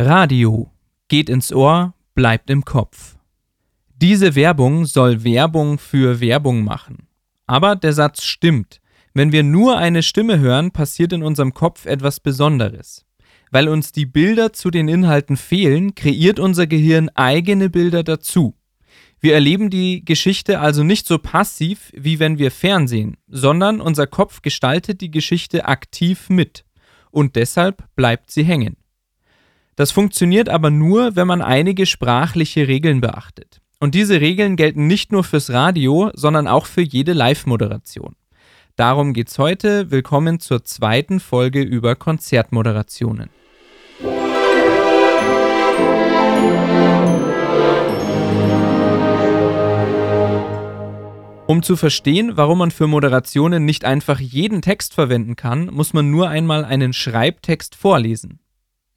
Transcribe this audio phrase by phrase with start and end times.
[0.00, 0.72] Radio
[1.06, 3.16] geht ins Ohr, bleibt im Kopf.
[3.94, 7.06] Diese Werbung soll Werbung für Werbung machen.
[7.46, 8.80] Aber der Satz stimmt.
[9.12, 13.06] Wenn wir nur eine Stimme hören, passiert in unserem Kopf etwas Besonderes.
[13.52, 18.56] Weil uns die Bilder zu den Inhalten fehlen, kreiert unser Gehirn eigene Bilder dazu.
[19.20, 24.42] Wir erleben die Geschichte also nicht so passiv, wie wenn wir Fernsehen, sondern unser Kopf
[24.42, 26.64] gestaltet die Geschichte aktiv mit.
[27.12, 28.76] Und deshalb bleibt sie hängen.
[29.76, 33.60] Das funktioniert aber nur, wenn man einige sprachliche Regeln beachtet.
[33.80, 38.14] Und diese Regeln gelten nicht nur fürs Radio, sondern auch für jede Live-Moderation.
[38.76, 39.90] Darum geht's heute.
[39.90, 43.30] Willkommen zur zweiten Folge über Konzertmoderationen.
[51.46, 56.10] Um zu verstehen, warum man für Moderationen nicht einfach jeden Text verwenden kann, muss man
[56.10, 58.38] nur einmal einen Schreibtext vorlesen.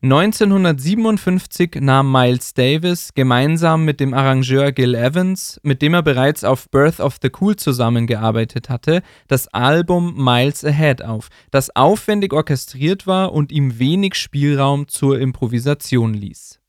[0.04, 6.70] 1957 nahm Miles Davis gemeinsam mit dem Arrangeur Gil Evans, mit dem er bereits auf
[6.70, 13.34] Birth of the Cool zusammengearbeitet hatte, das Album Miles Ahead auf, das aufwendig orchestriert war
[13.34, 16.60] und ihm wenig Spielraum zur Improvisation ließ.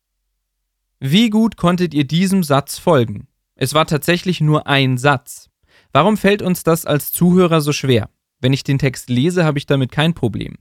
[0.99, 3.29] Wie gut konntet ihr diesem Satz folgen?
[3.57, 5.51] Es war tatsächlich nur ein Satz.
[5.93, 8.09] Warum fällt uns das als Zuhörer so schwer?
[8.41, 10.57] Wenn ich den Text lese, habe ich damit kein Problem.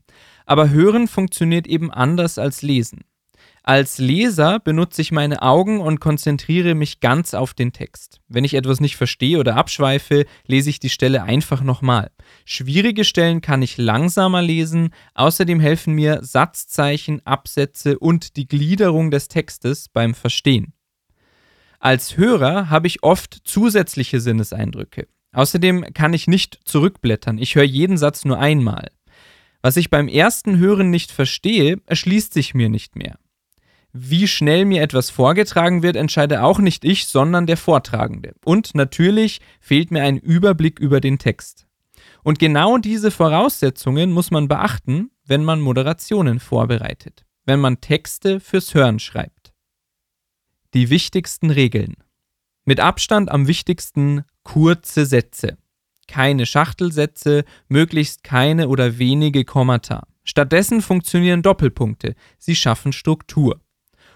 [0.46, 3.04] Aber Hören funktioniert eben anders als Lesen.
[3.62, 8.20] Als Leser benutze ich meine Augen und konzentriere mich ganz auf den Text.
[8.26, 12.10] Wenn ich etwas nicht verstehe oder abschweife, lese ich die Stelle einfach nochmal.
[12.46, 19.28] Schwierige Stellen kann ich langsamer lesen, außerdem helfen mir Satzzeichen, Absätze und die Gliederung des
[19.28, 20.72] Textes beim Verstehen.
[21.78, 25.08] Als Hörer habe ich oft zusätzliche Sinneseindrücke.
[25.38, 28.90] Außerdem kann ich nicht zurückblättern, ich höre jeden Satz nur einmal.
[29.62, 33.20] Was ich beim ersten Hören nicht verstehe, erschließt sich mir nicht mehr.
[33.92, 38.34] Wie schnell mir etwas vorgetragen wird, entscheide auch nicht ich, sondern der Vortragende.
[38.44, 41.68] Und natürlich fehlt mir ein Überblick über den Text.
[42.24, 48.74] Und genau diese Voraussetzungen muss man beachten, wenn man Moderationen vorbereitet, wenn man Texte fürs
[48.74, 49.52] Hören schreibt.
[50.74, 51.94] Die wichtigsten Regeln.
[52.64, 55.58] Mit Abstand am wichtigsten kurze Sätze
[56.08, 60.08] keine Schachtelsätze, möglichst keine oder wenige Kommata.
[60.24, 63.60] Stattdessen funktionieren Doppelpunkte, sie schaffen Struktur.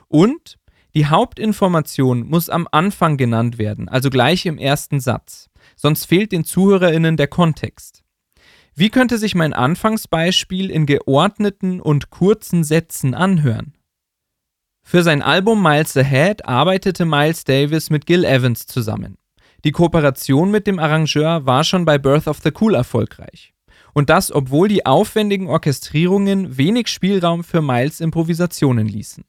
[0.08, 0.58] Und
[0.94, 6.44] die Hauptinformation muss am Anfang genannt werden, also gleich im ersten Satz, sonst fehlt den
[6.44, 8.02] Zuhörerinnen der Kontext.
[8.74, 13.74] Wie könnte sich mein Anfangsbeispiel in geordneten und kurzen Sätzen anhören?
[14.82, 19.16] Für sein Album Miles Ahead arbeitete Miles Davis mit Gil Evans zusammen.
[19.64, 23.54] Die Kooperation mit dem Arrangeur war schon bei Birth of the Cool erfolgreich.
[23.94, 29.24] Und das, obwohl die aufwendigen Orchestrierungen wenig Spielraum für Miles Improvisationen ließen.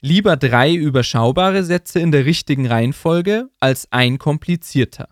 [0.00, 5.08] Lieber drei überschaubare Sätze in der richtigen Reihenfolge als ein komplizierter.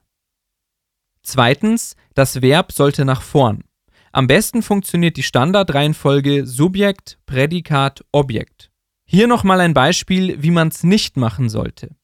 [1.22, 3.64] Zweitens, das Verb sollte nach vorn.
[4.12, 8.70] Am besten funktioniert die Standardreihenfolge Subjekt, Prädikat, Objekt.
[9.04, 11.96] Hier nochmal ein Beispiel, wie man es nicht machen sollte.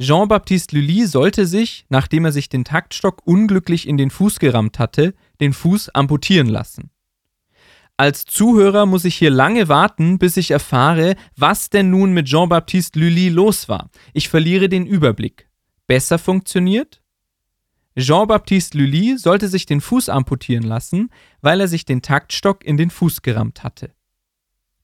[0.00, 5.14] Jean-Baptiste Lully sollte sich, nachdem er sich den Taktstock unglücklich in den Fuß gerammt hatte,
[5.40, 6.90] den Fuß amputieren lassen.
[7.96, 12.98] Als Zuhörer muss ich hier lange warten, bis ich erfahre, was denn nun mit Jean-Baptiste
[12.98, 13.88] Lully los war.
[14.12, 15.48] Ich verliere den Überblick.
[15.86, 17.00] Besser funktioniert?
[17.96, 22.90] Jean-Baptiste Lully sollte sich den Fuß amputieren lassen, weil er sich den Taktstock in den
[22.90, 23.92] Fuß gerammt hatte.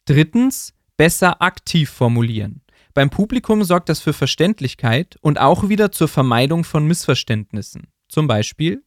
[0.04, 2.62] Drittens, besser aktiv formulieren.
[2.94, 7.88] Beim Publikum sorgt das für Verständlichkeit und auch wieder zur Vermeidung von Missverständnissen.
[8.08, 8.82] Zum Beispiel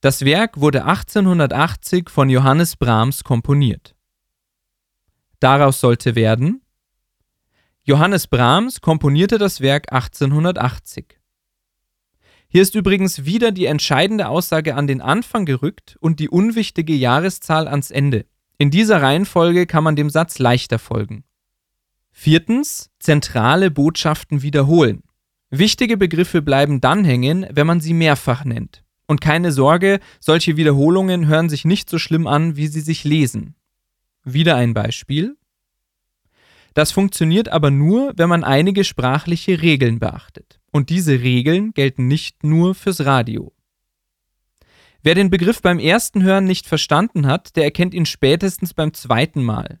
[0.00, 3.94] Das Werk wurde 1880 von Johannes Brahms komponiert.
[5.40, 6.62] Daraus sollte werden
[7.86, 11.18] Johannes Brahms komponierte das Werk 1880.
[12.48, 17.68] Hier ist übrigens wieder die entscheidende Aussage an den Anfang gerückt und die unwichtige Jahreszahl
[17.68, 18.24] ans Ende.
[18.56, 21.24] In dieser Reihenfolge kann man dem Satz leichter folgen.
[22.16, 25.02] Viertens, zentrale Botschaften wiederholen.
[25.50, 28.84] Wichtige Begriffe bleiben dann hängen, wenn man sie mehrfach nennt.
[29.06, 33.56] Und keine Sorge, solche Wiederholungen hören sich nicht so schlimm an, wie sie sich lesen.
[34.22, 35.36] Wieder ein Beispiel.
[36.72, 40.60] Das funktioniert aber nur, wenn man einige sprachliche Regeln beachtet.
[40.70, 43.52] Und diese Regeln gelten nicht nur fürs Radio.
[45.02, 49.42] Wer den Begriff beim ersten Hören nicht verstanden hat, der erkennt ihn spätestens beim zweiten
[49.42, 49.80] Mal.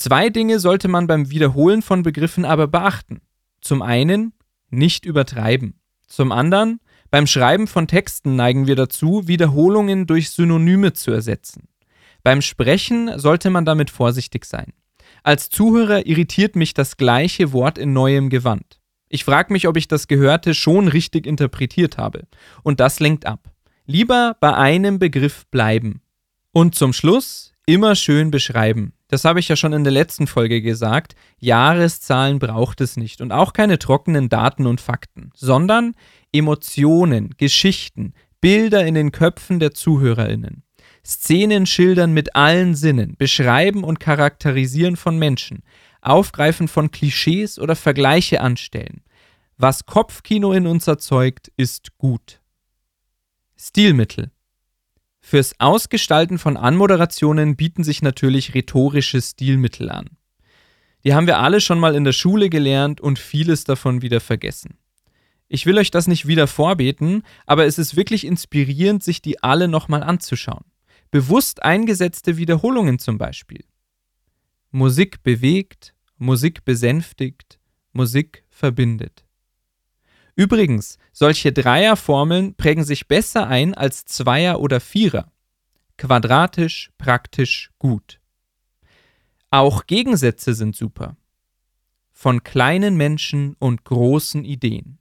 [0.00, 3.20] Zwei Dinge sollte man beim Wiederholen von Begriffen aber beachten.
[3.60, 4.32] Zum einen,
[4.70, 5.74] nicht übertreiben.
[6.06, 6.80] Zum anderen,
[7.10, 11.68] beim Schreiben von Texten neigen wir dazu, Wiederholungen durch Synonyme zu ersetzen.
[12.22, 14.72] Beim Sprechen sollte man damit vorsichtig sein.
[15.22, 18.80] Als Zuhörer irritiert mich das gleiche Wort in neuem Gewand.
[19.10, 22.26] Ich frage mich, ob ich das Gehörte schon richtig interpretiert habe.
[22.62, 23.50] Und das lenkt ab.
[23.84, 26.00] Lieber bei einem Begriff bleiben.
[26.52, 28.94] Und zum Schluss immer schön beschreiben.
[29.10, 31.16] Das habe ich ja schon in der letzten Folge gesagt.
[31.40, 35.94] Jahreszahlen braucht es nicht und auch keine trockenen Daten und Fakten, sondern
[36.32, 40.62] Emotionen, Geschichten, Bilder in den Köpfen der Zuhörerinnen.
[41.04, 45.64] Szenen schildern mit allen Sinnen, beschreiben und charakterisieren von Menschen,
[46.02, 49.02] aufgreifen von Klischees oder Vergleiche anstellen.
[49.56, 52.40] Was Kopfkino in uns erzeugt, ist gut.
[53.56, 54.30] Stilmittel.
[55.20, 60.10] Fürs Ausgestalten von Anmoderationen bieten sich natürlich rhetorische Stilmittel an.
[61.04, 64.78] Die haben wir alle schon mal in der Schule gelernt und vieles davon wieder vergessen.
[65.48, 69.66] Ich will euch das nicht wieder vorbeten, aber es ist wirklich inspirierend, sich die alle
[69.66, 70.64] nochmal anzuschauen.
[71.10, 73.64] Bewusst eingesetzte Wiederholungen zum Beispiel.
[74.70, 77.58] Musik bewegt, Musik besänftigt,
[77.92, 79.24] Musik verbindet.
[80.40, 85.30] Übrigens, solche Dreierformeln prägen sich besser ein als Zweier oder Vierer.
[85.98, 88.20] Quadratisch, praktisch, gut.
[89.50, 91.18] Auch Gegensätze sind super.
[92.10, 94.96] Von kleinen Menschen und großen Ideen.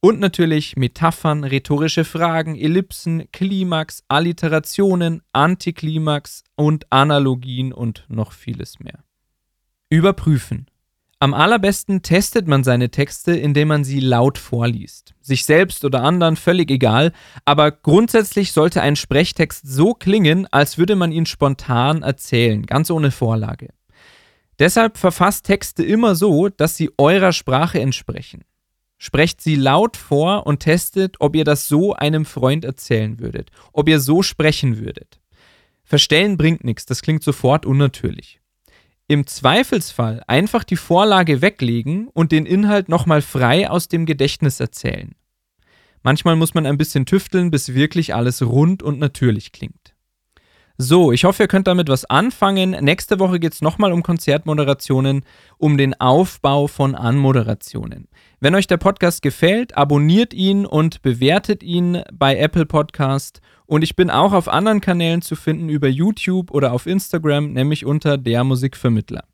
[0.00, 9.04] Und natürlich Metaphern, rhetorische Fragen, Ellipsen, Klimax, Alliterationen, Antiklimax und Analogien und noch vieles mehr.
[9.90, 10.66] Überprüfen.
[11.20, 15.14] Am allerbesten testet man seine Texte, indem man sie laut vorliest.
[15.20, 17.12] Sich selbst oder anderen völlig egal,
[17.44, 23.10] aber grundsätzlich sollte ein Sprechtext so klingen, als würde man ihn spontan erzählen, ganz ohne
[23.10, 23.70] Vorlage.
[24.60, 28.44] Deshalb verfasst Texte immer so, dass sie eurer Sprache entsprechen.
[28.96, 33.88] Sprecht sie laut vor und testet, ob ihr das so einem Freund erzählen würdet, ob
[33.88, 35.20] ihr so sprechen würdet.
[35.82, 38.40] Verstellen bringt nichts, das klingt sofort unnatürlich.
[39.10, 45.14] Im Zweifelsfall einfach die Vorlage weglegen und den Inhalt nochmal frei aus dem Gedächtnis erzählen.
[46.02, 49.94] Manchmal muss man ein bisschen tüfteln, bis wirklich alles rund und natürlich klingt.
[50.80, 52.70] So, ich hoffe, ihr könnt damit was anfangen.
[52.70, 55.24] Nächste Woche geht es nochmal um Konzertmoderationen,
[55.56, 58.06] um den Aufbau von Anmoderationen.
[58.38, 63.40] Wenn euch der Podcast gefällt, abonniert ihn und bewertet ihn bei Apple Podcast.
[63.66, 67.84] Und ich bin auch auf anderen Kanälen zu finden über YouTube oder auf Instagram, nämlich
[67.84, 69.24] unter der Musikvermittler.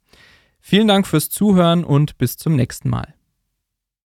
[0.62, 3.13] Vielen Dank fürs Zuhören und bis zum nächsten Mal.